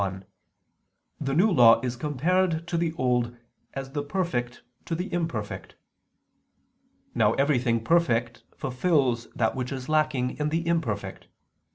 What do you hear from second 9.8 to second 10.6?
lacking in